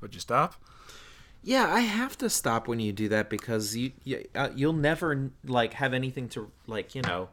[0.00, 0.54] Would you stop?
[1.42, 5.30] Yeah, I have to stop when you do that because you, you uh, you'll never
[5.44, 7.30] like have anything to like you know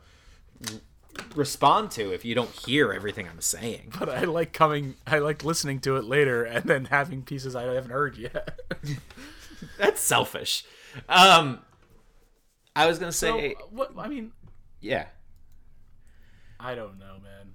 [1.35, 3.93] respond to if you don't hear everything I'm saying.
[3.99, 4.95] But I like coming.
[5.05, 8.59] I like listening to it later and then having pieces I haven't heard yet.
[9.77, 10.63] That's selfish.
[11.09, 11.59] Um,
[12.75, 13.91] I was gonna say, so, what?
[13.97, 14.31] I mean,
[14.81, 15.07] yeah.
[16.59, 17.54] I don't know, man.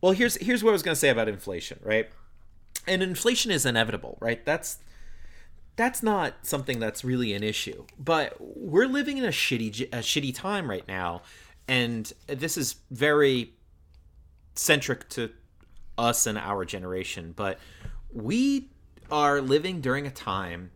[0.00, 2.08] Well, here's here's what I was gonna say about inflation, right?
[2.86, 4.44] And inflation is inevitable, right?
[4.44, 4.78] That's
[5.76, 7.86] that's not something that's really an issue.
[7.98, 11.22] But we're living in a shitty a shitty time right now,
[11.68, 13.54] and this is very
[14.54, 15.30] centric to
[15.96, 17.32] us and our generation.
[17.36, 17.58] But
[18.12, 18.70] we
[19.10, 20.70] are living during a time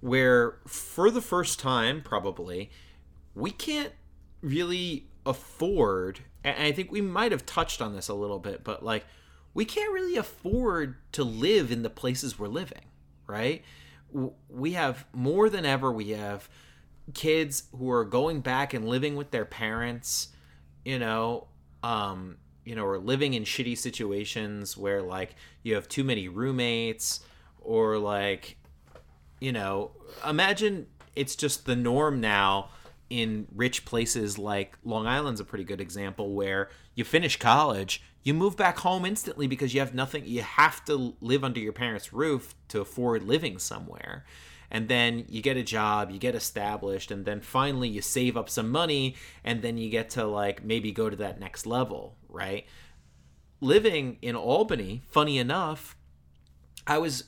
[0.00, 2.70] where, for the first time, probably,
[3.34, 3.92] we can't
[4.40, 6.20] really afford.
[6.42, 9.04] And I think we might have touched on this a little bit, but like,
[9.54, 12.84] we can't really afford to live in the places we're living,
[13.26, 13.64] right?
[14.48, 16.48] we have more than ever we have
[17.14, 20.28] kids who are going back and living with their parents
[20.84, 21.46] you know
[21.82, 27.20] um you know or living in shitty situations where like you have too many roommates
[27.60, 28.56] or like
[29.40, 29.90] you know
[30.26, 32.68] imagine it's just the norm now
[33.08, 38.34] in rich places like Long Island's a pretty good example where you finish college you
[38.34, 42.12] move back home instantly because you have nothing you have to live under your parents
[42.12, 44.24] roof to afford living somewhere.
[44.72, 48.48] And then you get a job you get established and then finally you save up
[48.48, 52.66] some money and then you get to like maybe go to that next level right?
[53.60, 55.96] Living in albany funny enough
[56.86, 57.24] i was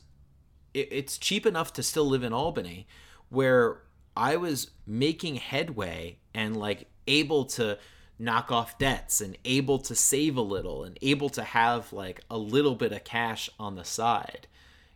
[0.72, 2.86] it's cheap enough to still live in albany
[3.28, 3.82] where
[4.16, 7.76] i was making headway and like able to
[8.18, 12.38] knock off debts and able to save a little and able to have like a
[12.38, 14.46] little bit of cash on the side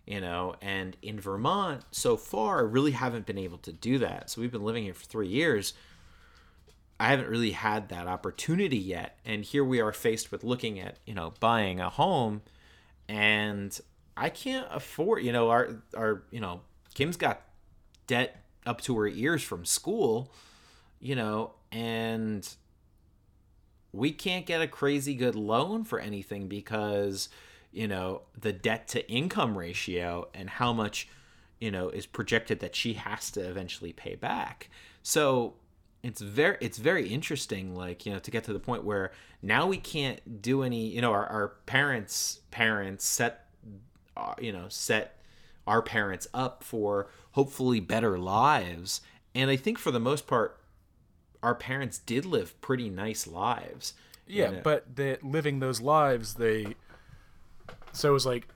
[0.07, 0.55] you know?
[0.63, 4.31] And in vermont so far I really haven't been able to do that.
[4.31, 5.75] So we've been living here for three years.
[6.99, 9.19] I haven't really had that opportunity yet.
[9.25, 12.43] And here we are faced with looking at you know buying a home.
[13.09, 13.79] And
[14.19, 16.63] i can't afford you know our our you know
[16.95, 17.43] kim's got
[18.07, 20.33] debt up to her ears from school
[21.01, 21.53] you know?
[21.73, 22.49] And
[23.97, 27.29] we can't get a crazy good loan for anything because
[27.73, 31.09] you know the debt to income ratio and how much
[31.61, 34.71] you know is projected that she has to eventually pay back.
[35.03, 35.55] So
[36.03, 39.13] it's very it's very interesting like you know to get to the point where
[39.43, 43.49] now we can't do any you know our, our parents parents set
[44.17, 45.19] uh, you know set
[45.67, 49.01] our parents up for hopefully better lives.
[49.35, 50.61] And i think for the most part
[51.47, 53.95] our parents did live pretty nice lives.
[54.27, 54.61] Yeah, know?
[54.65, 56.75] but they living those lives, they
[57.93, 58.49] so it was like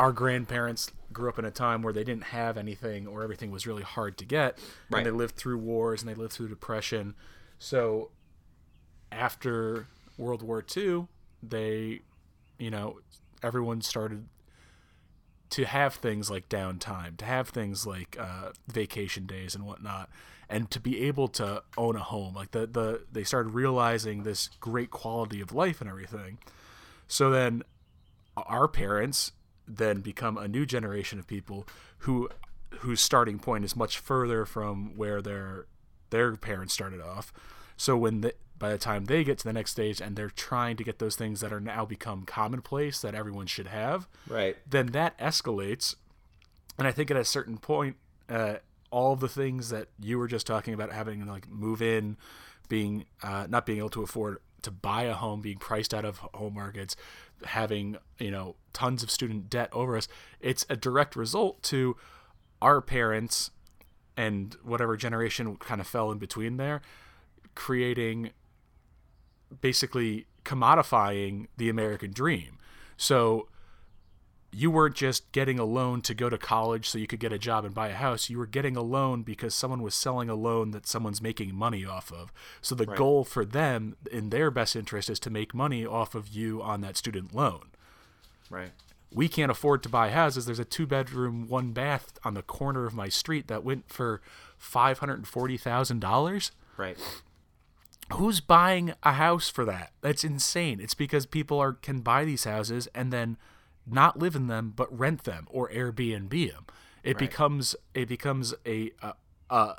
[0.00, 3.68] our grandparents grew up in a time where they didn't have anything or everything was
[3.68, 4.58] really hard to get.
[4.90, 4.98] Right.
[4.98, 7.14] And they lived through wars and they lived through depression.
[7.60, 8.10] So
[9.12, 9.86] after
[10.16, 11.06] World War II,
[11.40, 12.00] they,
[12.58, 12.98] you know,
[13.44, 14.26] everyone started
[15.50, 20.10] to have things like downtime, to have things like uh, vacation days and whatnot
[20.48, 22.34] and to be able to own a home.
[22.34, 26.38] Like the the they started realizing this great quality of life and everything.
[27.06, 27.62] So then
[28.36, 29.32] our parents
[29.66, 31.66] then become a new generation of people
[31.98, 32.28] who
[32.80, 35.66] whose starting point is much further from where their
[36.10, 37.32] their parents started off.
[37.76, 40.76] So when the, by the time they get to the next stage and they're trying
[40.76, 44.56] to get those things that are now become commonplace that everyone should have right.
[44.68, 45.94] then that escalates.
[46.78, 47.96] And i think at a certain point
[48.28, 48.56] uh,
[48.90, 52.16] all the things that you were just talking about having like move in
[52.68, 56.18] being uh, not being able to afford to buy a home being priced out of
[56.34, 56.96] home markets
[57.44, 60.08] having you know tons of student debt over us
[60.40, 61.96] it's a direct result to
[62.60, 63.50] our parents
[64.16, 66.82] and whatever generation kind of fell in between there
[67.54, 68.30] creating
[69.60, 72.58] basically commodifying the american dream
[72.96, 73.48] so
[74.50, 77.38] you weren't just getting a loan to go to college so you could get a
[77.38, 78.30] job and buy a house.
[78.30, 81.84] You were getting a loan because someone was selling a loan that someone's making money
[81.84, 82.32] off of.
[82.62, 82.96] So the right.
[82.96, 86.80] goal for them, in their best interest, is to make money off of you on
[86.80, 87.70] that student loan.
[88.48, 88.70] Right.
[89.12, 90.46] We can't afford to buy houses.
[90.46, 94.22] There's a two bedroom, one bath on the corner of my street that went for
[94.56, 96.52] five hundred and forty thousand dollars.
[96.76, 96.98] Right.
[98.14, 99.92] Who's buying a house for that?
[100.00, 100.80] That's insane.
[100.80, 103.36] It's because people are can buy these houses and then
[103.86, 106.66] not live in them but rent them or Airbnb them.
[107.02, 107.18] It right.
[107.18, 109.14] becomes it becomes a, a,
[109.50, 109.74] a,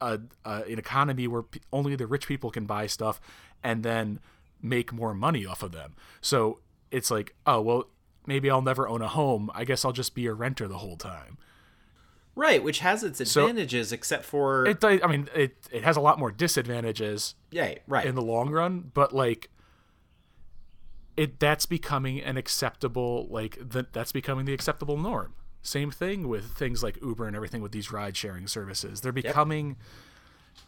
[0.00, 3.20] a, an economy where only the rich people can buy stuff
[3.62, 4.20] and then
[4.60, 5.94] make more money off of them.
[6.20, 6.60] So
[6.90, 7.88] it's like, oh well,
[8.26, 9.50] maybe I'll never own a home.
[9.54, 11.38] I guess I'll just be a renter the whole time.
[12.36, 14.84] Right, which has its advantages, so, except for it.
[14.84, 17.36] I mean, it it has a lot more disadvantages.
[17.50, 18.04] Yeah, right.
[18.04, 19.50] In the long run, but like,
[21.16, 25.34] it that's becoming an acceptable like the, that's becoming the acceptable norm.
[25.62, 29.00] Same thing with things like Uber and everything with these ride sharing services.
[29.00, 29.76] They're becoming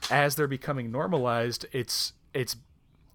[0.03, 0.11] yep.
[0.11, 1.67] as they're becoming normalized.
[1.73, 2.57] It's it's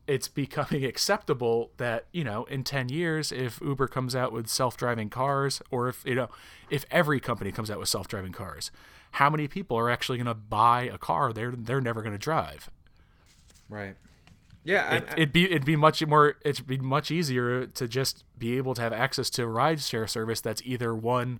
[0.07, 5.09] it's becoming acceptable that you know in 10 years if uber comes out with self-driving
[5.09, 6.29] cars or if you know
[6.69, 8.71] if every company comes out with self-driving cars
[9.11, 12.19] how many people are actually going to buy a car they're they're never going to
[12.19, 12.69] drive?
[13.69, 13.95] Right.
[14.63, 18.57] Yeah it, would be it'd be much more it'd be much easier to just be
[18.57, 21.39] able to have access to a ride share service that's either one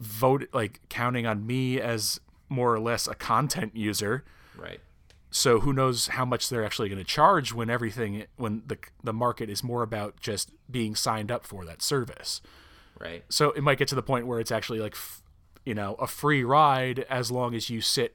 [0.00, 4.24] vote like counting on me as more or less a content user
[4.56, 4.80] right
[5.32, 9.14] so who knows how much they're actually going to charge when everything when the the
[9.14, 12.42] market is more about just being signed up for that service.
[13.00, 13.24] Right.
[13.30, 14.94] So it might get to the point where it's actually like
[15.64, 18.14] you know a free ride as long as you sit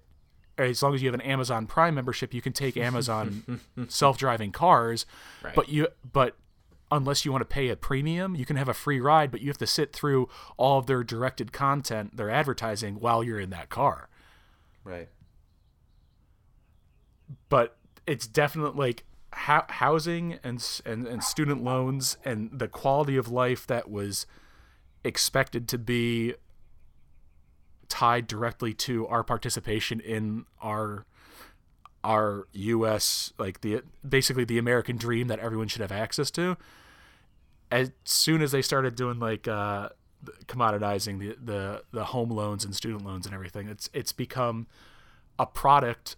[0.60, 5.08] as long as you have an Amazon Prime membership you can take Amazon self-driving cars
[5.44, 5.56] right.
[5.56, 6.36] but you but
[6.92, 9.48] unless you want to pay a premium you can have a free ride but you
[9.48, 13.69] have to sit through all of their directed content their advertising while you're in that
[13.69, 14.08] car.
[14.84, 15.10] Right
[17.50, 19.04] but it's definitely like
[19.34, 24.26] ha- housing and, and and student loans and the quality of life that was
[25.04, 26.34] expected to be
[27.90, 31.06] tied directly to our participation in our
[32.04, 36.58] our US like the basically the American dream that everyone should have access to.
[37.70, 39.90] As soon as they started doing like uh
[40.46, 44.66] commoditizing the the the home loans and student loans and everything it's it's become
[45.38, 46.16] a product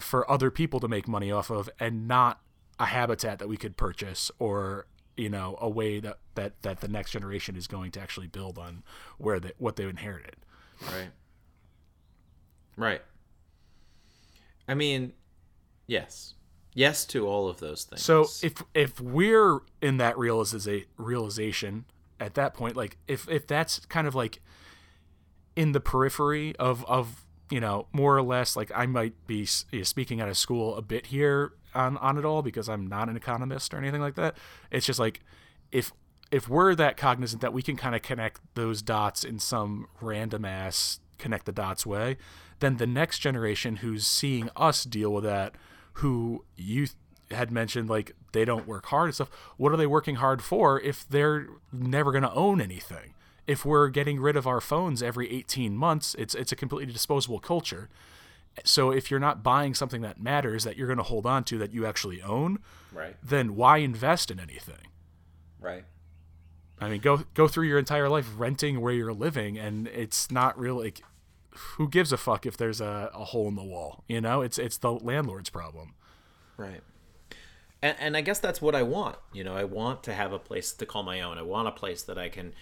[0.00, 2.40] for other people to make money off of and not
[2.78, 4.86] a habitat that we could purchase or
[5.16, 8.58] you know a way that that that the next generation is going to actually build
[8.58, 8.82] on
[9.18, 10.36] where they what they inherited.
[10.86, 11.10] Right.
[12.76, 13.02] Right.
[14.68, 15.12] I mean
[15.86, 16.34] yes.
[16.74, 18.02] Yes to all of those things.
[18.02, 21.86] So if if we're in that realiza- realization
[22.20, 24.40] at that point like if if that's kind of like
[25.56, 30.20] in the periphery of of you know, more or less, like I might be speaking
[30.20, 33.74] out of school a bit here on on it all because I'm not an economist
[33.74, 34.36] or anything like that.
[34.70, 35.20] It's just like
[35.72, 35.92] if
[36.30, 40.44] if we're that cognizant that we can kind of connect those dots in some random
[40.44, 42.16] ass connect the dots way,
[42.60, 45.54] then the next generation who's seeing us deal with that,
[45.94, 46.86] who you
[47.30, 50.80] had mentioned like they don't work hard and stuff, what are they working hard for
[50.80, 53.14] if they're never going to own anything?
[53.48, 57.40] If we're getting rid of our phones every 18 months, it's it's a completely disposable
[57.40, 57.88] culture.
[58.64, 61.58] So if you're not buying something that matters that you're going to hold on to
[61.58, 62.58] that you actually own,
[62.92, 63.16] right.
[63.22, 64.88] then why invest in anything?
[65.60, 65.84] Right.
[66.80, 70.56] I mean, go go through your entire life renting where you're living, and it's not
[70.58, 71.02] really like
[71.50, 74.04] who gives a fuck if there's a, a hole in the wall.
[74.08, 75.94] You know, it's it's the landlord's problem.
[76.56, 76.82] Right.
[77.80, 79.16] And, and I guess that's what I want.
[79.32, 81.38] You know, I want to have a place to call my own.
[81.38, 82.52] I want a place that I can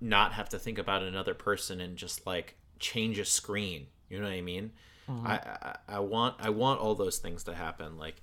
[0.00, 3.86] not have to think about another person and just like change a screen.
[4.08, 4.72] You know what I mean?
[5.08, 5.26] Mm-hmm.
[5.26, 7.98] I, I, I want I want all those things to happen.
[7.98, 8.16] Like,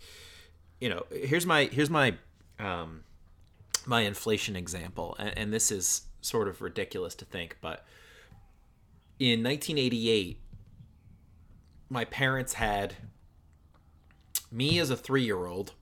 [0.80, 2.16] you know, here's my here's my
[2.60, 3.04] um
[3.86, 7.86] my inflation example, and, and this is sort of ridiculous to think, but
[9.20, 10.40] in 1988,
[11.90, 12.96] my parents had
[14.52, 15.74] me as a three year old.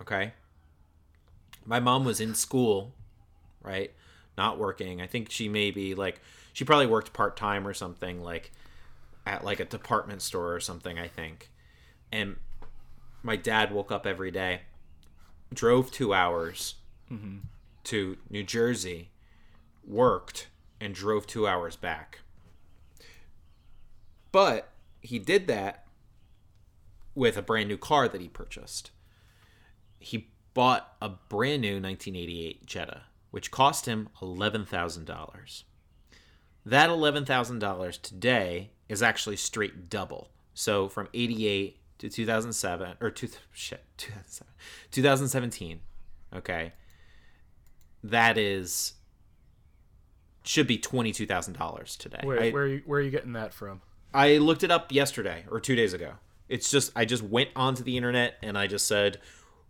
[0.00, 0.32] Okay.
[1.64, 2.94] My mom was in school,
[3.62, 3.92] right?
[4.38, 5.02] Not working.
[5.02, 6.22] I think she maybe like
[6.54, 8.52] she probably worked part time or something like
[9.26, 10.98] at like a department store or something.
[10.98, 11.50] I think,
[12.10, 12.36] and
[13.22, 14.62] my dad woke up every day,
[15.52, 16.76] drove two hours
[17.12, 17.38] mm-hmm.
[17.84, 19.10] to New Jersey,
[19.86, 20.48] worked,
[20.80, 22.20] and drove two hours back.
[24.32, 25.84] But he did that
[27.14, 28.90] with a brand new car that he purchased.
[29.98, 35.62] He bought a brand new 1988 Jetta which cost him $11,000.
[36.64, 40.30] That $11,000 today is actually straight double.
[40.54, 44.52] So from 88 to 2007 or two, shit, 2007,
[44.90, 45.80] 2017,
[46.34, 46.72] okay?
[48.02, 48.94] That is
[50.44, 52.20] should be $22,000 today.
[52.24, 53.82] Wait, I, where are you where are you getting that from?
[54.14, 56.12] I looked it up yesterday or 2 days ago.
[56.48, 59.18] It's just I just went onto the internet and I just said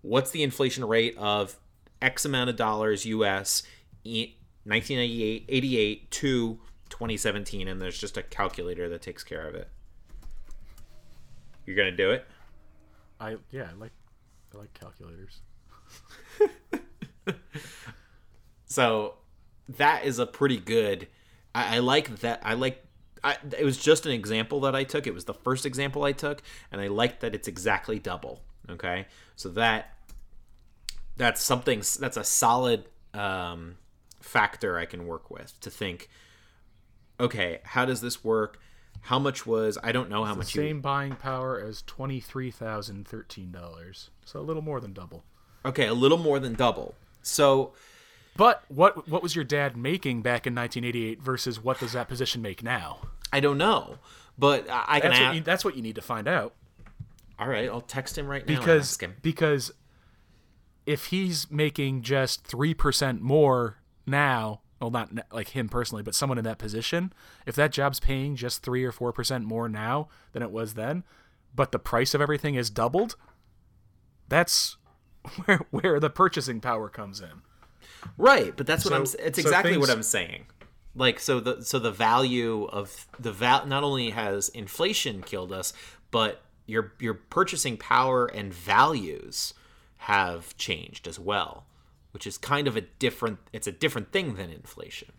[0.02, 1.58] what's the inflation rate of
[2.00, 3.62] X amount of dollars US
[4.04, 6.58] 1998 88 to
[6.90, 9.68] 2017 and there's just a calculator that takes care of it.
[11.66, 12.26] You're going to do it?
[13.20, 13.92] I yeah, I like
[14.54, 15.40] I like calculators.
[18.66, 19.14] so,
[19.68, 21.08] that is a pretty good.
[21.54, 22.40] I, I like that.
[22.42, 22.84] I like.
[23.24, 25.06] I, it was just an example that I took.
[25.06, 28.42] It was the first example I took, and I like that it's exactly double.
[28.70, 29.97] Okay, so that
[31.18, 31.82] that's something.
[32.00, 33.76] That's a solid um,
[34.20, 36.08] factor I can work with to think.
[37.20, 38.60] Okay, how does this work?
[39.02, 42.20] How much was I don't know how the much same you buying power as twenty
[42.20, 44.10] three thousand thirteen dollars.
[44.24, 45.24] So a little more than double.
[45.64, 46.94] Okay, a little more than double.
[47.22, 47.72] So
[48.36, 52.40] But what what was your dad making back in 1988 versus what does that position
[52.42, 52.98] make now?
[53.32, 53.98] I don't know,
[54.38, 55.26] but I I can That's ask.
[55.28, 56.54] what you, that's what you need to find out
[57.38, 59.16] All right, I'll text him right now and because ask him.
[59.22, 59.72] because
[60.88, 63.76] if he's making just three percent more
[64.06, 67.12] now, well, not like him personally, but someone in that position,
[67.46, 71.04] if that job's paying just three or four percent more now than it was then,
[71.54, 73.16] but the price of everything is doubled,
[74.28, 74.76] that's
[75.44, 77.42] where where the purchasing power comes in.
[78.16, 79.04] Right, but that's what I'm.
[79.06, 80.46] So- It's so exactly what I'm saying.
[80.94, 85.72] Like so the so the value of the val not only has inflation killed us,
[86.10, 89.52] but your your purchasing power and values
[89.98, 91.66] have changed as well,
[92.12, 93.38] which is kind of a different.
[93.52, 95.12] It's a different thing than inflation.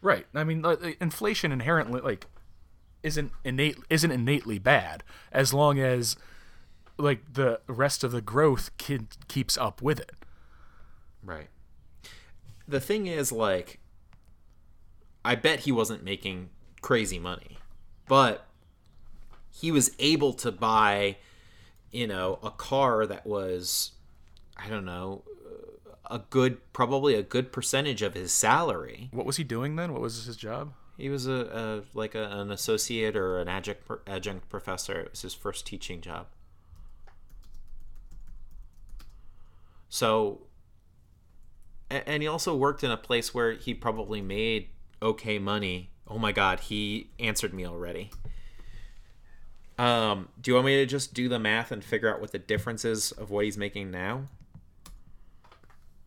[0.00, 0.26] Right.
[0.34, 0.64] I mean,
[1.00, 2.26] inflation inherently like
[3.02, 6.16] isn't innate isn't innately bad as long as
[6.98, 10.12] like the rest of the growth kid keeps up with it.
[11.22, 11.48] Right.
[12.66, 13.80] The thing is, like,
[15.24, 17.58] I bet he wasn't making crazy money,
[18.08, 18.46] but
[19.50, 21.18] he was able to buy,
[21.92, 23.92] you know, a car that was,
[24.56, 25.22] I don't know,
[26.10, 29.08] a good, probably a good percentage of his salary.
[29.12, 29.92] What was he doing then?
[29.92, 30.72] What was his job?
[30.98, 35.00] He was a, a like a, an associate or an adjunct adjunct professor.
[35.00, 36.26] It was his first teaching job.
[39.88, 40.46] So,
[41.90, 44.68] and he also worked in a place where he probably made
[45.02, 45.90] okay money.
[46.08, 48.10] Oh my God, he answered me already.
[49.78, 52.38] Um, do you want me to just do the math and figure out what the
[52.38, 54.24] difference is of what he's making now?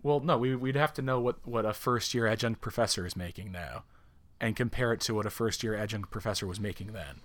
[0.03, 3.15] Well, no, we we'd have to know what what a first year adjunct professor is
[3.15, 3.83] making now
[4.39, 7.21] and compare it to what a first year adjunct professor was making then.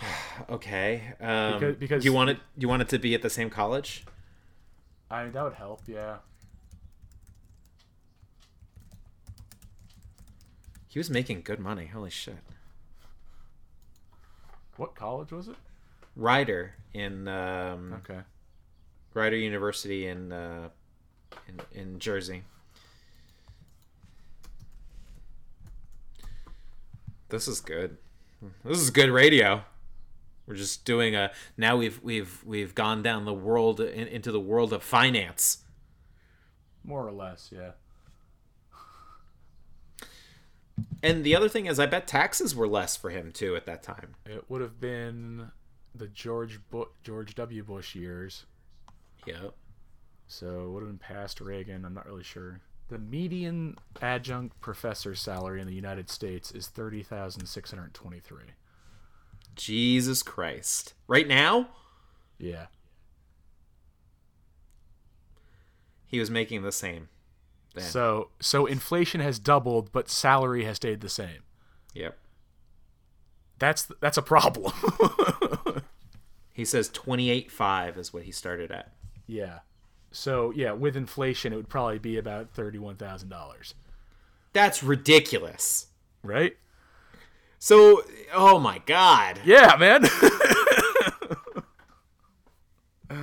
[0.50, 1.14] Okay.
[1.20, 2.36] Um, Because- because- do you want it?
[2.36, 4.04] Do you want it to be at the same college?
[5.10, 6.18] I mean, that would help, yeah.
[10.88, 11.86] He was making good money.
[11.86, 12.38] Holy shit.
[14.76, 15.56] What college was it?
[16.18, 18.20] Rider in um, Okay.
[19.14, 20.68] Rider University in, uh,
[21.46, 22.42] in in Jersey.
[27.30, 27.96] This is good.
[28.64, 29.62] This is good radio.
[30.46, 34.40] We're just doing a now we've we've we've gone down the world in, into the
[34.40, 35.64] world of finance.
[36.84, 37.72] More or less, yeah.
[41.02, 43.82] And the other thing is I bet taxes were less for him too at that
[43.82, 44.14] time.
[44.26, 45.50] It would have been
[45.94, 47.62] the George Bu- George W.
[47.62, 48.44] Bush years.
[49.26, 49.54] Yep.
[50.26, 51.84] So it would have been past Reagan.
[51.84, 52.60] I'm not really sure.
[52.88, 58.52] The median adjunct professor salary in the United States is thirty thousand six hundred twenty-three.
[59.56, 60.94] Jesus Christ.
[61.08, 61.68] Right now,
[62.38, 62.66] Yeah,
[66.06, 67.08] he was making the same.
[67.74, 67.84] Then.
[67.84, 71.42] so so inflation has doubled, but salary has stayed the same.
[71.94, 72.16] Yep.
[73.58, 74.72] That's that's a problem.
[76.52, 78.90] He says 28.5 is what he started at.
[79.28, 79.60] yeah.
[80.10, 83.74] So yeah, with inflation, it would probably be about thirty-one thousand dollars,
[84.54, 85.86] That's ridiculous.
[86.24, 86.56] right?
[87.60, 88.02] So,
[88.34, 89.38] oh my god.
[89.44, 90.04] Yeah, man.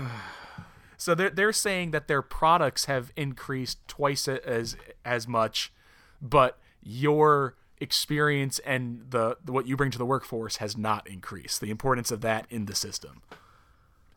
[0.98, 5.74] so they're they're saying that their products have increased twice as as much,
[6.22, 11.62] but your experience and the what you bring to the workforce has not increased.
[11.62, 13.22] The importance of that in the system.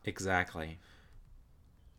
[0.05, 0.79] Exactly.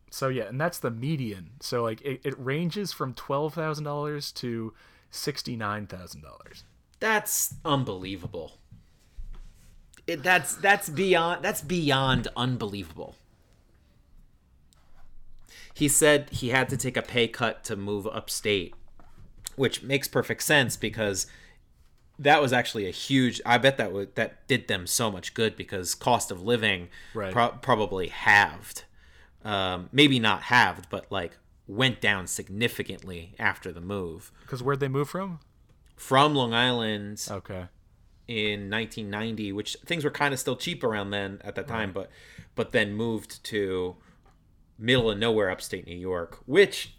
[0.09, 1.51] So yeah, and that's the median.
[1.61, 4.73] So like it, it ranges from twelve thousand dollars to
[5.09, 6.63] sixty nine thousand dollars.
[6.99, 8.59] That's unbelievable.
[10.07, 13.15] It, that's that's beyond that's beyond unbelievable.
[15.73, 18.73] He said he had to take a pay cut to move upstate,
[19.55, 21.27] which makes perfect sense because
[22.21, 23.41] that was actually a huge.
[23.45, 27.33] I bet that would that did them so much good because cost of living Right.
[27.33, 28.85] pro- probably halved,
[29.43, 31.37] um, maybe not halved, but like
[31.67, 35.39] went down significantly after the move Because where'd they move from?
[35.95, 37.67] from Long Island Okay.
[38.27, 42.09] in 1990, which things were kind of still cheap around then at that time, but
[42.55, 43.95] but then moved to
[44.77, 46.93] middle of nowhere upstate New York, which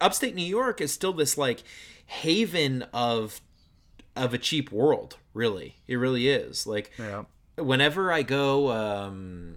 [0.00, 1.62] upstate New York is still this like
[2.06, 3.40] haven of
[4.18, 5.16] of a cheap world.
[5.34, 6.66] Really, it really is.
[6.66, 7.24] Like, Yeah.
[7.56, 9.56] whenever I go, um,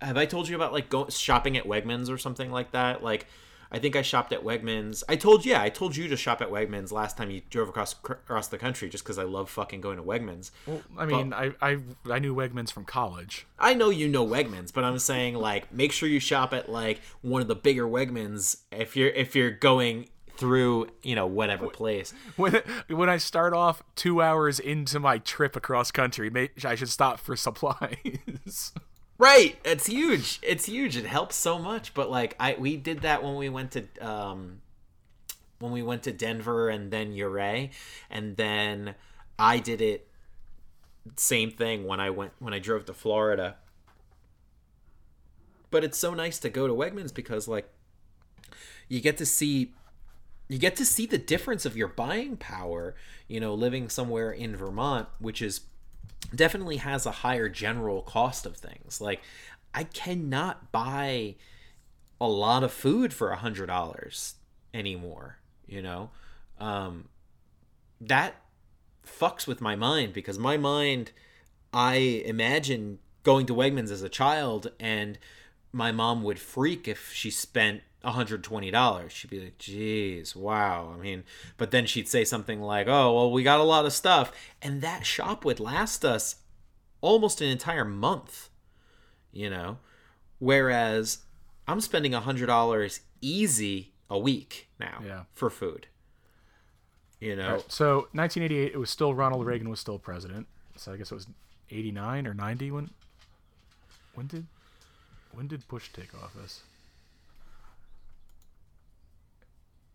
[0.00, 3.02] have I told you about like go shopping at Wegmans or something like that?
[3.02, 3.26] Like,
[3.70, 5.02] I think I shopped at Wegmans.
[5.10, 7.92] I told yeah, I told you to shop at Wegmans last time you drove across
[7.92, 10.52] across the country, just because I love fucking going to Wegmans.
[10.66, 11.78] Well, I mean, I, I
[12.10, 13.46] I knew Wegmans from college.
[13.58, 17.00] I know you know Wegmans, but I'm saying like make sure you shop at like
[17.20, 20.08] one of the bigger Wegmans if you're if you're going
[20.38, 22.14] through you know whatever place.
[22.36, 27.18] When when I start off two hours into my trip across country, I should stop
[27.20, 28.72] for supplies.
[29.20, 30.38] Right, it's huge.
[30.42, 30.96] It's huge.
[30.96, 31.92] It helps so much.
[31.92, 34.60] But like I, we did that when we went to um,
[35.58, 37.70] when we went to Denver and then Ouray,
[38.08, 38.94] and then
[39.36, 40.06] I did it.
[41.16, 43.56] Same thing when I went when I drove to Florida.
[45.72, 47.68] But it's so nice to go to Wegmans because like
[48.88, 49.72] you get to see
[50.48, 52.94] you get to see the difference of your buying power,
[53.26, 55.60] you know, living somewhere in Vermont, which is
[56.34, 59.00] definitely has a higher general cost of things.
[59.00, 59.20] Like
[59.74, 61.36] I cannot buy
[62.20, 64.34] a lot of food for a hundred dollars
[64.72, 65.38] anymore.
[65.66, 66.10] You know,
[66.58, 67.08] um,
[68.00, 68.36] that
[69.06, 71.12] fucks with my mind because my mind,
[71.72, 75.18] I imagine going to Wegmans as a child and
[75.72, 81.24] my mom would freak if she spent $120 she'd be like geez wow i mean
[81.56, 84.30] but then she'd say something like oh well we got a lot of stuff
[84.62, 86.36] and that shop would last us
[87.00, 88.50] almost an entire month
[89.32, 89.78] you know
[90.38, 91.18] whereas
[91.66, 95.22] i'm spending $100 easy a week now Yeah.
[95.34, 95.88] for food
[97.20, 100.46] you know so 1988, it was still Ronald Reagan was still president.
[100.76, 101.26] So I guess it was
[101.68, 102.90] 89 or 90 when
[104.14, 104.46] when did
[105.32, 106.60] when did Bush take office?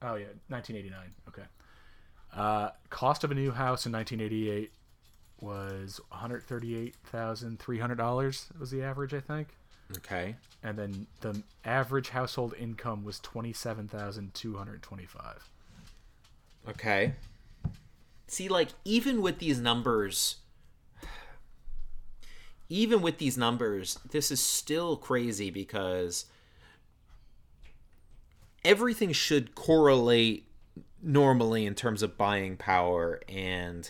[0.04, 1.00] Oh yeah, 1989.
[1.30, 1.44] Okay.
[2.36, 4.72] Uh, cost of a new house in 1988
[5.40, 8.50] was 138,300 dollars.
[8.60, 9.48] Was the average, I think.
[9.98, 15.50] okay And then the average household income was 27,225.
[16.70, 17.14] Okay.
[18.28, 20.38] See, like, even with these numbers,
[22.70, 26.26] even with these numbers, this is still crazy because
[28.64, 30.48] everything should correlate
[31.02, 33.22] normally in terms of buying power.
[33.28, 33.90] And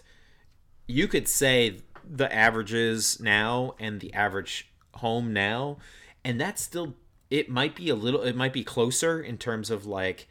[0.88, 5.78] you could say the averages now and the average home now,
[6.24, 6.96] and that's still,
[7.30, 10.28] it might be a little, it might be closer in terms of like,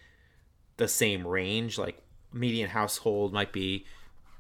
[0.77, 1.79] the same range.
[1.79, 2.03] Like
[2.33, 3.87] median household might be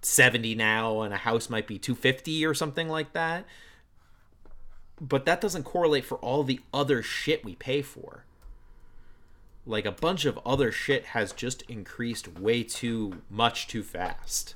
[0.02, 3.46] 70 now and a house might be 250 or something like that.
[5.00, 8.24] But that doesn't correlate for all the other shit we pay for.
[9.64, 14.54] Like a bunch of other shit has just increased way too much too fast.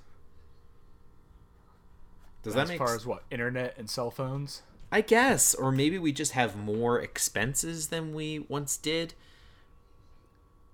[2.42, 3.02] Does that make as far sense?
[3.02, 4.62] as what internet and cell phones?
[4.90, 9.14] I guess, or maybe we just have more expenses than we once did.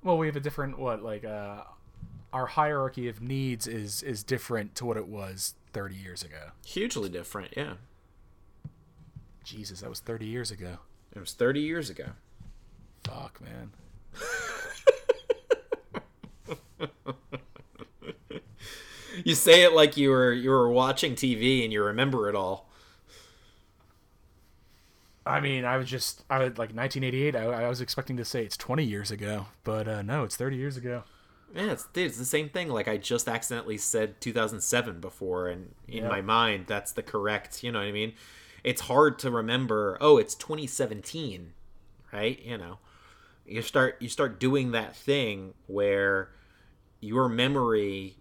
[0.03, 1.63] Well, we have a different what like uh,
[2.33, 6.51] our hierarchy of needs is is different to what it was 30 years ago.
[6.67, 7.75] Hugely different, yeah.
[9.45, 10.79] Jesus, that was 30 years ago.
[11.15, 12.11] It was 30 years ago.
[13.05, 13.73] Fuck, man.
[19.25, 22.69] You say it like you were you were watching TV and you remember it all.
[25.25, 27.37] I mean, I was just I was like 1988.
[27.37, 30.57] I, I was expecting to say it's 20 years ago, but uh, no, it's 30
[30.57, 31.05] years ago.
[31.55, 32.69] Yeah, it's, dude, it's the same thing.
[32.71, 36.09] Like I just accidentally said 2007 before, and in Yeah.
[36.09, 37.63] my mind, that's the correct.
[37.63, 38.15] You know what I mean?
[38.65, 39.99] It's hard to remember.
[40.01, 41.53] Oh, it's 2017,
[42.13, 42.41] right?
[42.43, 42.79] You know,
[43.47, 46.31] you start you start doing that thing where
[47.01, 48.17] your memory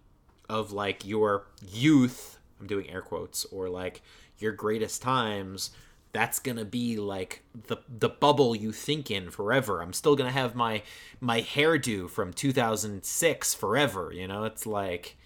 [0.48, 2.38] of like your youth.
[2.60, 4.02] I'm doing air quotes or like
[4.38, 5.70] your greatest times.
[6.12, 9.80] That's gonna be like the the bubble you think in forever.
[9.80, 10.82] I'm still gonna have my
[11.20, 14.12] my hairdo from 2006 forever.
[14.12, 15.16] You know, it's like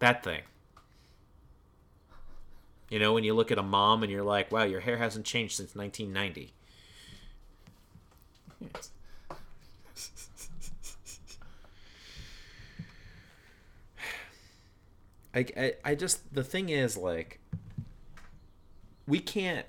[0.00, 0.42] that thing.
[2.90, 5.24] You know, when you look at a mom and you're like, "Wow, your hair hasn't
[5.24, 6.52] changed since 1990."
[15.34, 17.40] I, I, I just the thing is like
[19.06, 19.66] we can't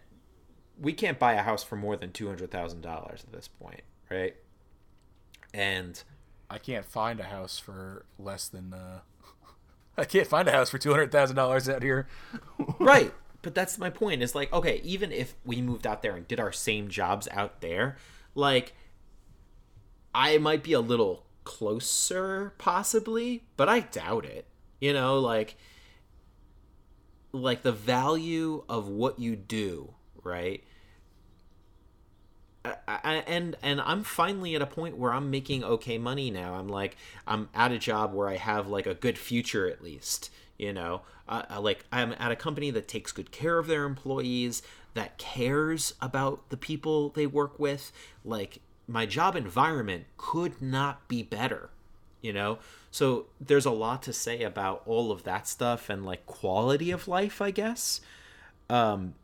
[0.80, 3.82] we can't buy a house for more than two hundred thousand dollars at this point,
[4.10, 4.36] right?
[5.54, 6.01] And
[6.49, 8.73] I can't find a house for less than.
[8.73, 8.99] Uh,
[9.97, 12.08] I can't find a house for two hundred thousand dollars out here.
[12.80, 14.23] right, but that's my point.
[14.23, 17.62] Is like okay, even if we moved out there and did our same jobs out
[17.62, 17.97] there,
[18.34, 18.73] like
[20.13, 24.45] I might be a little closer, possibly, but I doubt it.
[24.80, 25.56] You know, like
[27.34, 29.93] like the value of what you do,
[30.24, 30.63] right?
[32.63, 36.56] I, I, and and I'm finally at a point where I'm making okay money now.
[36.56, 40.30] I'm like I'm at a job where I have like a good future at least.
[40.58, 43.86] You know, uh, I, like I'm at a company that takes good care of their
[43.86, 44.62] employees,
[44.93, 47.91] that cares about the people they work with.
[48.24, 51.69] Like my job environment could not be better.
[52.21, 52.60] You know,
[52.91, 57.08] so there's a lot to say about all of that stuff and like quality of
[57.08, 58.01] life, I guess.
[58.69, 59.15] Um,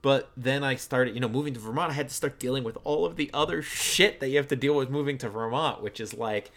[0.00, 1.90] but then I started, you know, moving to Vermont.
[1.90, 4.56] I had to start dealing with all of the other shit that you have to
[4.56, 6.52] deal with moving to Vermont, which is like,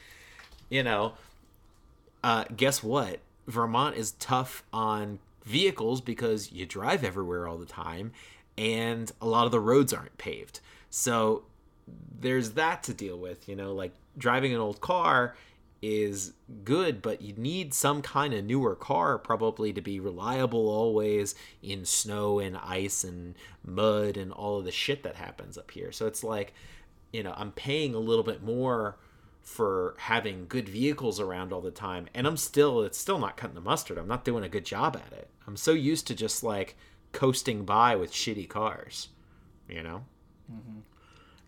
[0.69, 1.13] you know,
[2.23, 3.19] uh, guess what?
[3.47, 8.11] Vermont is tough on vehicles because you drive everywhere all the time
[8.59, 10.59] and a lot of the roads aren't paved.
[10.89, 11.43] So
[12.19, 15.35] there's that to deal with, you know, like driving an old car
[15.81, 21.35] is good, but you need some kind of newer car probably to be reliable always
[21.63, 25.91] in snow and ice and mud and all of the shit that happens up here.
[25.91, 26.53] So it's like,
[27.13, 28.97] you know, I'm paying a little bit more
[29.41, 33.55] for having good vehicles around all the time and I'm still it's still not cutting
[33.55, 33.97] the mustard.
[33.97, 35.29] I'm not doing a good job at it.
[35.47, 36.75] I'm so used to just like
[37.13, 39.09] coasting by with shitty cars,
[39.67, 40.03] you know?
[40.51, 40.79] Mm-hmm.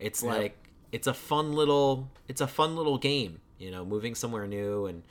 [0.01, 0.29] It's yeah.
[0.29, 0.57] like
[0.91, 5.03] it's a fun little it's a fun little game you know, moving somewhere new and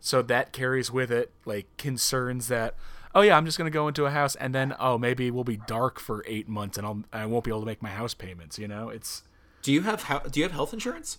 [0.00, 2.74] So that carries with it like concerns that
[3.16, 5.56] oh yeah, I'm just gonna go into a house and then oh maybe we'll be
[5.56, 8.58] dark for eight months and I'll I won't be able to make my house payments.
[8.58, 9.22] You know, it's.
[9.62, 10.20] Do you have how?
[10.20, 11.18] Do you have health insurance?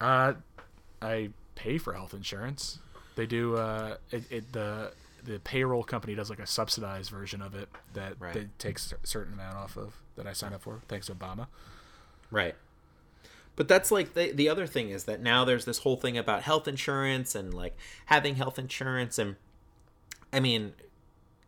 [0.00, 0.34] Uh,
[1.00, 2.80] I pay for health insurance.
[3.14, 3.56] They do.
[3.56, 8.14] Uh, it, it the the payroll company does like a subsidized version of it that
[8.18, 8.32] right.
[8.32, 11.48] they takes a certain amount off of that I sign up for thanks to Obama.
[12.30, 12.54] Right.
[13.54, 16.42] But that's like the the other thing is that now there's this whole thing about
[16.42, 19.36] health insurance and like having health insurance and
[20.32, 20.72] I mean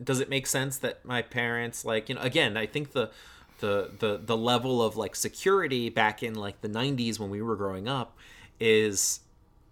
[0.03, 3.09] does it make sense that my parents like you know again i think the
[3.59, 7.55] the the the level of like security back in like the 90s when we were
[7.55, 8.17] growing up
[8.59, 9.19] is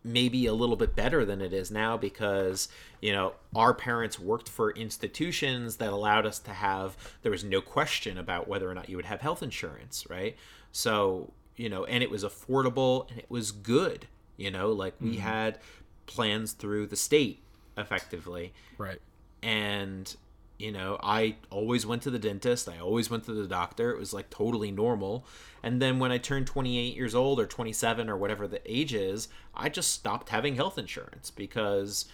[0.04, 2.70] maybe a little bit better than it is now because
[3.02, 7.62] you know our parents worked for institutions that allowed us to have there was no
[7.62, 10.36] question about whether or not you would have health insurance right
[10.72, 15.12] so you know and it was affordable and it was good you know like we
[15.12, 15.22] mm-hmm.
[15.22, 15.60] had
[16.06, 17.42] plans through the state
[17.78, 18.54] effectively.
[18.78, 19.00] Right.
[19.44, 20.16] And
[20.58, 22.68] you know i always went to the dentist.
[22.68, 23.92] I always went to the doctor.
[23.92, 25.26] It was like totally normal.
[25.64, 29.28] And then when i turned 28 years old or 27 or whatever the age is
[29.54, 32.06] i just stopped having health insurance because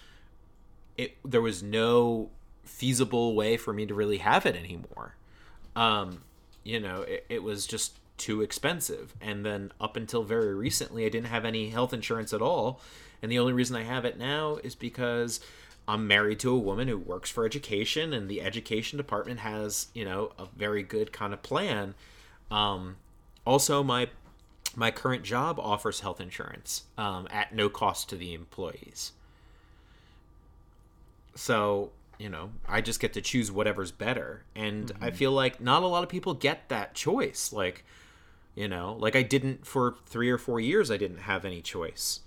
[0.96, 2.30] it there was no
[2.64, 5.16] feasible way for me to really have it anymore.
[5.76, 6.22] Um
[6.62, 9.14] you know it, it was just too expensive.
[9.20, 12.80] And then up until very recently i didn't have any health insurance at all
[13.24, 15.40] and the only reason i have it now is because
[15.86, 20.04] I'm married to a woman who works for education, and the education department has, you
[20.04, 21.94] know, a very good kind of plan.
[22.50, 22.96] Um,
[23.46, 24.08] also, my
[24.76, 29.12] my current job offers health insurance um, at no cost to the employees.
[31.36, 34.44] So, you know, I just get to choose whatever's better.
[34.54, 35.04] And mm-hmm.
[35.04, 37.52] I feel like not a lot of people get that choice.
[37.52, 37.84] Like,
[38.54, 42.20] you know, like I didn't for three or four years, I didn't have any choice.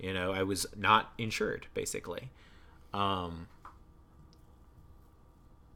[0.00, 2.30] You know, I was not insured, basically.
[2.94, 3.48] Um,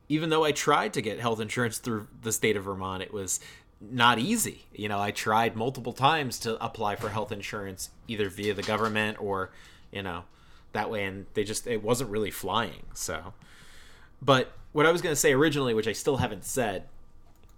[0.08, 3.38] even though I tried to get health insurance through the state of Vermont, it was
[3.80, 4.64] not easy.
[4.72, 9.20] You know, I tried multiple times to apply for health insurance either via the government
[9.20, 9.50] or,
[9.92, 10.24] you know,
[10.72, 12.84] that way and they just it wasn't really flying.
[12.94, 13.34] So,
[14.22, 16.88] but what I was going to say originally, which I still haven't said,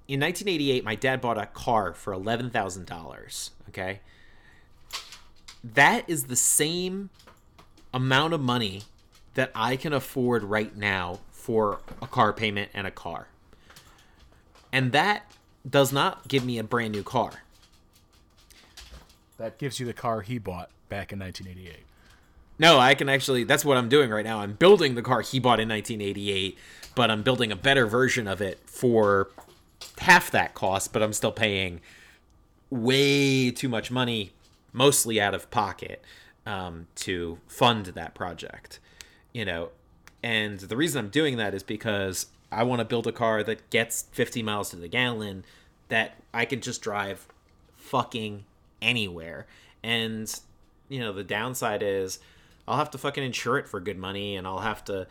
[0.09, 4.01] in 1988 my dad bought a car for $11,000, okay?
[5.75, 7.11] That is the same
[7.93, 8.83] amount of money
[9.35, 13.29] that I can afford right now for a car payment and a car.
[14.73, 15.33] and that
[15.69, 17.43] does not give me a brand new car.
[19.39, 21.85] That gives you the car he bought back in 1988.
[22.59, 23.45] No, I can actually.
[23.45, 24.41] That's what I'm doing right now.
[24.41, 26.57] I'm building the car he bought in 1988,
[26.95, 29.29] but I'm building a better version of it for
[29.99, 31.81] half that cost, but I'm still paying
[32.71, 34.33] way too much money,
[34.77, 36.05] mostly out of pocket,
[36.45, 38.79] um, to fund that project.
[39.33, 39.71] You know,
[40.23, 43.69] and the reason I'm doing that is because I want to build a car that
[43.71, 45.45] gets 50 miles to the gallon
[45.89, 47.27] that I can just drive
[47.77, 48.45] fucking
[48.83, 49.47] anywhere.
[49.83, 50.33] And,
[50.89, 52.19] you know, the downside is
[52.69, 55.07] I'll have to fucking insure it for good money and I'll have to,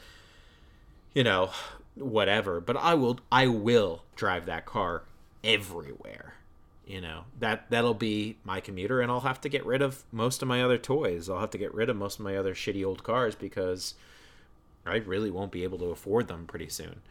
[1.14, 1.52] you know,
[1.96, 2.62] whatever.
[2.62, 5.04] But I will, I will drive that car
[5.44, 6.35] everywhere.
[6.86, 10.44] You know, that, that'll be my commuter and I'll have to get rid of most
[10.44, 11.30] of my other toys.
[11.30, 13.96] I'll have to get rid of most of my other shitty old cars because
[14.86, 17.02] I really won't be able to afford them pretty soon.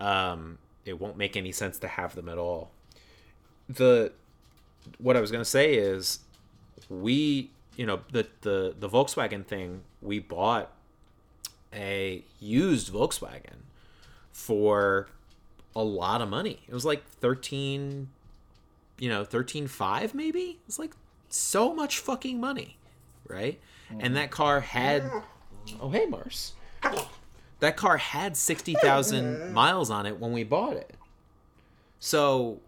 [0.00, 2.70] Um, it won't make any sense to have them at all.
[3.68, 4.12] The
[4.98, 6.20] what I was gonna say is
[6.88, 10.72] we you know the the the Volkswagen thing we bought
[11.72, 13.64] a used Volkswagen
[14.32, 15.08] for
[15.76, 16.60] a lot of money.
[16.66, 18.08] It was like 13
[19.00, 20.60] you know, 13.5 maybe?
[20.68, 20.92] It's like
[21.28, 22.76] so much fucking money,
[23.26, 23.58] right?
[23.98, 25.10] And that car had
[25.80, 26.52] Oh, hey Mars.
[27.58, 30.94] That car had 60,000 miles on it when we bought it.
[31.98, 32.60] So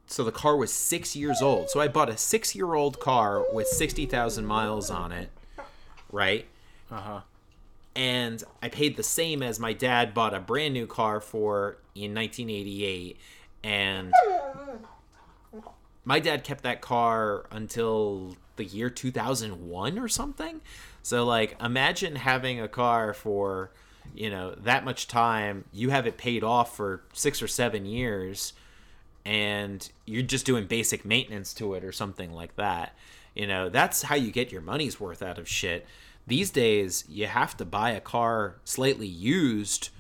[0.07, 1.69] So the car was six years old.
[1.71, 5.31] So I bought a six year old car with 60,000 miles on it,
[6.12, 6.47] right?
[6.90, 7.21] Uh huh.
[7.97, 12.14] And I paid the same as my dad bought a brand new car for in
[12.14, 13.16] 1988.
[13.64, 14.12] And
[16.05, 20.61] my dad kept that car until the year 2001 or something.
[21.03, 23.71] So like imagine having a car for,
[24.14, 28.53] you know, that much time, you have it paid off for 6 or 7 years
[29.27, 32.97] and you're just doing basic maintenance to it or something like that.
[33.35, 35.85] You know, that's how you get your money's worth out of shit.
[36.29, 39.91] These days, you have to buy a car slightly used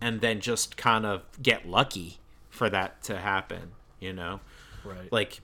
[0.00, 4.40] and then just kind of get lucky for that to happen, you know?
[4.84, 5.12] Right.
[5.12, 5.40] like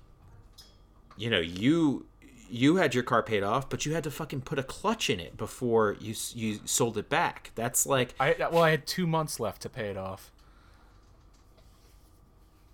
[1.17, 2.07] you know you
[2.51, 5.21] you had your car paid off but you had to fucking put a clutch in
[5.21, 9.39] it before you you sold it back that's like I well, I had two months
[9.39, 10.33] left to pay it off.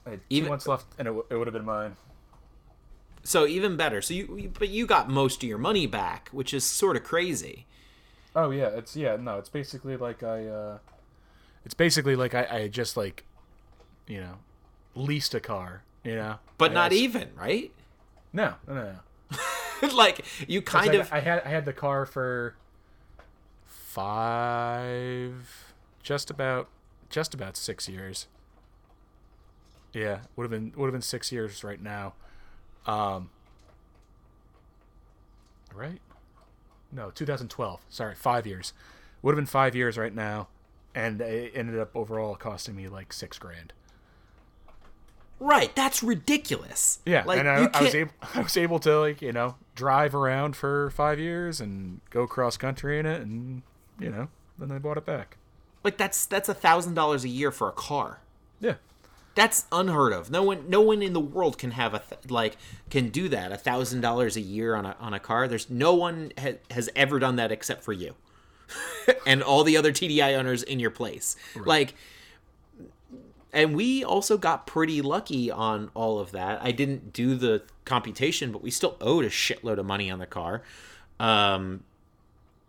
[0.05, 1.97] Two Even- months left, and it, w- it would have been mine.
[3.23, 6.53] so even better so you you- but you got most of your money back which
[6.53, 7.67] is sort of crazy
[8.37, 10.79] Oh yeah, it's yeah no, it's basically like I, uh,
[11.65, 13.25] it's basically like I, I just like,
[14.09, 14.39] you know,
[14.97, 16.39] leased a car, you know.
[16.59, 17.71] but I not asked- even right
[18.33, 18.93] No, no, no.
[19.83, 19.89] no.
[19.95, 22.57] like you kind I, of I had I had the car for
[23.65, 26.69] five, just about,
[27.11, 28.27] just about six years.
[29.95, 32.15] Yeah, would have been would have been six years right now.
[32.87, 33.31] Um,
[35.75, 36.01] right?
[36.93, 37.81] No, 2012.
[37.89, 38.73] Sorry, five years.
[39.23, 40.49] Would have been five years right now,
[40.95, 43.73] and it ended up overall costing me like six grand.
[45.41, 49.21] right that's ridiculous Yeah, like and I, I was able I was able to like
[49.23, 53.63] you know drive around for five years and go cross country in it, and
[53.99, 54.29] you know
[54.59, 55.37] then I bought it back.
[55.83, 58.21] like that's that's a thousand dollars a year for a car
[58.61, 58.75] Yeah,
[59.35, 60.31] That's unheard of.
[60.31, 62.57] No one, no one in the world can have a th- like
[62.91, 63.51] can do that.
[63.51, 65.49] A thousand dollars a year on a on a car.
[65.49, 68.15] There's no one ha- has ever done that except for you,
[69.27, 71.35] and all the other TDI owners in your place.
[71.67, 71.95] Like,
[73.53, 76.61] and we also got pretty lucky on all of that.
[76.63, 80.27] I didn't do the computation, but we still owed a shitload of money on the
[80.27, 80.63] car.
[81.19, 81.85] Um,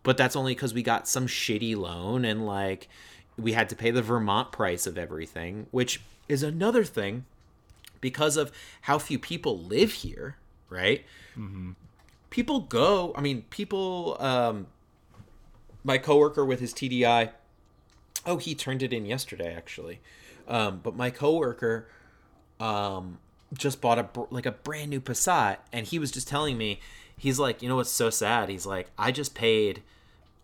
[0.02, 2.88] but that's only because we got some shitty loan and like
[3.36, 7.24] we had to pay the Vermont price of everything, which is another thing
[8.00, 10.36] because of how few people live here,
[10.68, 11.04] right?
[12.30, 13.12] People go.
[13.16, 14.16] I mean, people.
[14.20, 14.66] Um,
[15.86, 17.30] my coworker with his TDI.
[18.26, 20.00] Oh, he turned it in yesterday, actually.
[20.48, 21.88] Um, but my coworker
[22.58, 23.18] um,
[23.54, 26.80] just bought a like a brand new Passat, and he was just telling me,
[27.16, 28.48] he's like, you know what's so sad?
[28.48, 29.82] He's like, I just paid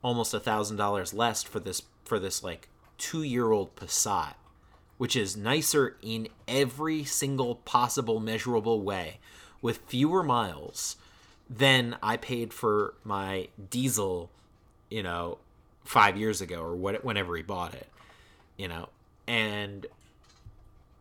[0.03, 2.69] almost a thousand dollars less for this for this like
[2.99, 4.35] two year old Passat,
[4.99, 9.19] which is nicer in every single possible measurable way,
[9.61, 10.97] with fewer miles
[11.49, 14.31] than I paid for my diesel,
[14.91, 15.39] you know,
[15.85, 17.89] five years ago or what whenever he bought it,
[18.57, 18.89] you know,
[19.27, 19.87] and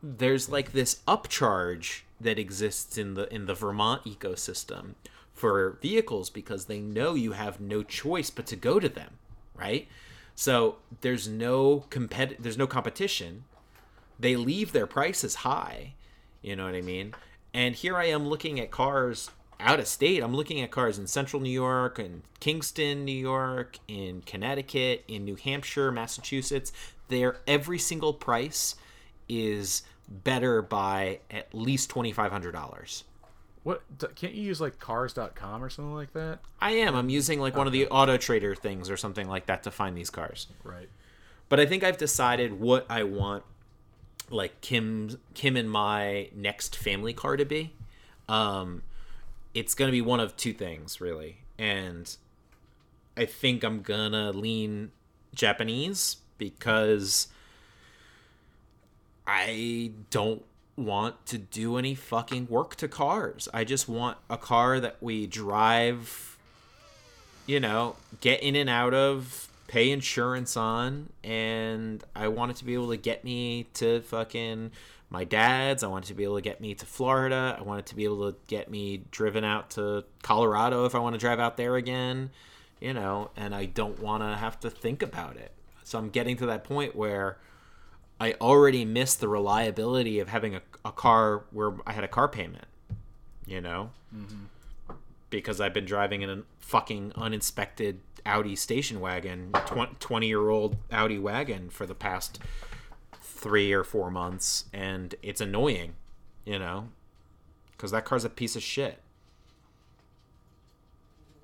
[0.01, 4.95] there's like this upcharge that exists in the in the Vermont ecosystem
[5.33, 9.17] for vehicles because they know you have no choice but to go to them,
[9.55, 9.87] right?
[10.35, 13.43] So there's no compet there's no competition.
[14.21, 15.95] They leave their prices high,
[16.41, 17.15] you know what I mean?
[17.53, 20.21] And here I am looking at cars out of state.
[20.23, 25.25] I'm looking at cars in central New York and Kingston, New York, in Connecticut, in
[25.25, 26.71] New Hampshire, Massachusetts.
[27.07, 28.75] Their every single price
[29.27, 33.03] is better by at least twenty five hundred dollars.
[33.63, 33.83] What
[34.15, 36.39] can't you use like cars.com or something like that?
[36.59, 36.95] I am.
[36.95, 39.95] I'm using like one of the Auto Trader things or something like that to find
[39.95, 40.47] these cars.
[40.63, 40.89] Right.
[41.47, 43.43] But I think I've decided what I want
[44.31, 47.73] like Kim Kim and my next family car to be.
[48.27, 48.83] Um
[49.53, 51.37] it's to be one of two things really.
[51.59, 52.15] And
[53.17, 53.81] I think I'm
[54.13, 54.91] to lean
[55.35, 57.27] Japanese because
[59.27, 60.43] I don't
[60.75, 63.47] want to do any fucking work to cars.
[63.53, 66.37] I just want a car that we drive,
[67.45, 72.65] you know, get in and out of, pay insurance on, and I want it to
[72.65, 74.71] be able to get me to fucking
[75.09, 75.81] my dad's.
[75.81, 77.55] I want it to be able to get me to Florida.
[77.57, 80.99] I want it to be able to get me driven out to Colorado if I
[80.99, 82.31] want to drive out there again,
[82.81, 85.53] you know, and I don't want to have to think about it.
[85.83, 87.37] So I'm getting to that point where
[88.19, 92.27] I already miss the reliability of having a, a car where I had a car
[92.27, 92.65] payment,
[93.45, 93.91] you know?
[94.13, 94.43] Mm-hmm.
[95.31, 99.51] Because I've been driving in a fucking uninspected Audi station wagon,
[99.99, 102.39] 20 year old Audi wagon for the past
[103.41, 105.95] three or four months, and it's annoying,
[106.45, 106.89] you know?
[107.71, 109.01] Because that car's a piece of shit.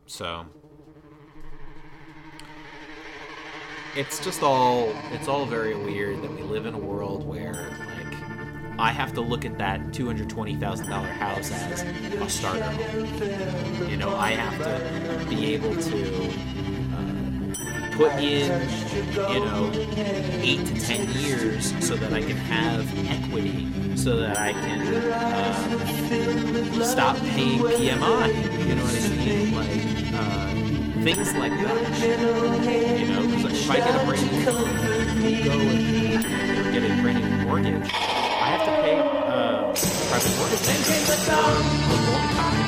[0.06, 0.46] So
[3.96, 7.97] it's just all it's all very weird that we live in a world where
[8.80, 12.64] I have to look at that two hundred twenty thousand dollar house as a starter
[12.64, 13.90] home.
[13.90, 16.30] You know, I have to be able to
[16.94, 18.70] uh, put in
[19.34, 19.72] you know
[20.42, 26.84] eight to ten years so that I can have equity, so that I can uh,
[26.84, 28.68] stop paying PMI.
[28.68, 29.56] You know what I mean?
[29.56, 29.98] Like.
[30.14, 30.48] Uh,
[31.04, 33.00] things like that.
[33.00, 37.46] You know, because if I get a brand new go and get a brand new
[37.46, 38.17] mortgage,
[38.68, 39.72] to pay uh,
[40.10, 42.68] private mortgage payments for a long time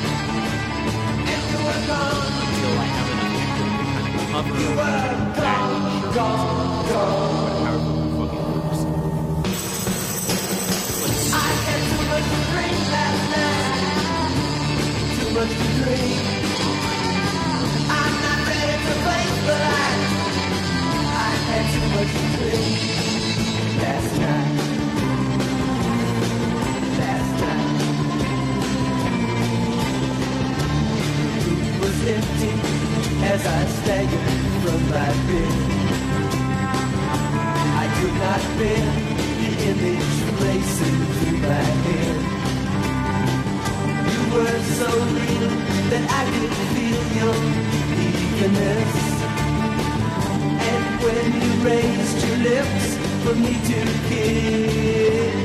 [1.50, 5.60] until I have enough equity to kind of cover that
[6.00, 6.46] insurance,
[7.60, 8.80] however it fucking works.
[11.32, 13.74] I had too much to drink last night.
[15.16, 16.14] Too much to drink.
[17.98, 20.00] I'm not ready to face the light.
[21.12, 23.09] I had too much to drink
[32.02, 32.48] Empty
[33.24, 34.20] as I staggered
[34.62, 35.52] from my bed.
[37.76, 38.86] I could not bear
[39.40, 42.20] the image racing through my head.
[44.12, 45.50] You were so real
[45.90, 47.36] that I could feel your
[48.08, 48.94] eagerness.
[50.70, 52.86] And when you raised your lips
[53.24, 55.36] for me to kiss,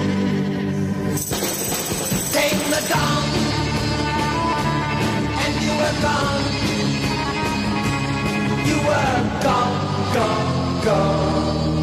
[2.31, 3.44] ding the you
[5.85, 6.43] were gone.
[8.65, 11.74] You were gone, gone, gone.